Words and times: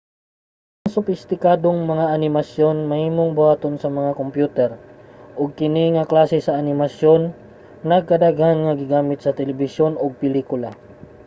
ang 0.83 0.91
sopistikadong 0.95 1.79
mga 1.91 2.05
animasyon 2.17 2.77
mahimong 2.91 3.31
buhaton 3.39 3.75
sa 3.79 3.89
mga 3.97 4.11
kompyuter 4.19 4.69
ug 5.39 5.49
kini 5.59 5.85
nga 5.95 6.09
klase 6.11 6.37
sa 6.43 6.57
animasyon 6.61 7.21
nagkadaghan 7.89 8.57
nga 8.65 8.77
gigamit 8.81 9.19
sa 9.21 9.35
telebisyon 9.39 9.93
ug 10.03 10.11
pelikula 10.23 10.69